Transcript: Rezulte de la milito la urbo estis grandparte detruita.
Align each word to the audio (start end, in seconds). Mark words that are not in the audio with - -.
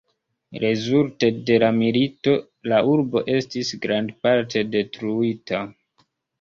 Rezulte 0.61 1.29
de 1.49 1.59
la 1.63 1.69
milito 1.81 2.33
la 2.73 2.81
urbo 2.95 3.23
estis 3.37 3.73
grandparte 3.87 4.67
detruita. 4.75 5.65